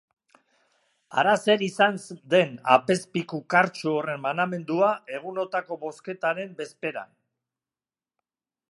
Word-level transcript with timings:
Hara 1.21 1.33
zer 1.45 1.63
izan 1.65 1.99
den 2.35 2.57
apezpiku 2.77 3.41
kartsu 3.55 3.93
horren 3.99 4.25
manamendua 4.25 4.91
egun 5.19 5.39
hotako 5.45 5.79
botzketaren 5.87 6.61
bezperan. 6.65 7.15